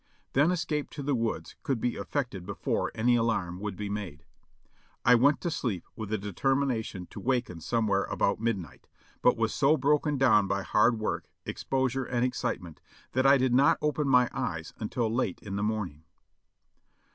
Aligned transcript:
Then 0.33 0.49
escape 0.49 0.89
to 0.97 1.03
the 1.03 1.13
woods 1.13 1.55
could 1.61 1.79
be 1.79 1.93
effected 1.95 2.43
before 2.43 2.91
any 2.95 3.15
alarm 3.15 3.59
would 3.59 3.75
be 3.75 3.87
made. 3.87 4.23
I 5.05 5.13
went 5.13 5.39
to 5.41 5.51
sleep 5.51 5.85
with 5.95 6.09
the 6.09 6.17
determina 6.17 6.83
tion 6.83 7.05
to 7.11 7.19
waken 7.19 7.61
somewhere 7.61 8.05
about 8.05 8.39
midnight, 8.41 8.87
but 9.21 9.37
was 9.37 9.53
so 9.53 9.77
broken 9.77 10.17
down 10.17 10.47
by 10.47 10.63
hard 10.63 10.97
work, 10.97 11.29
exposure 11.45 12.05
and 12.05 12.25
excitement, 12.25 12.81
that 13.11 13.27
I 13.27 13.37
did 13.37 13.53
not 13.53 13.77
open 13.79 14.07
my 14.09 14.27
eyes 14.33 14.73
until 14.79 15.07
late 15.07 15.37
in 15.43 15.55
the 15.55 15.61
morning. 15.61 16.03